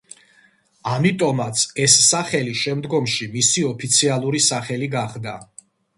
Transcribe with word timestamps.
ამიტომაც 0.93 1.65
ეს 1.83 1.97
სახელი 2.05 2.55
შემდგომში 2.61 3.27
მისი 3.35 3.67
ოფიციალური 3.73 4.43
სახელი 4.47 4.89
გახდა. 4.97 5.37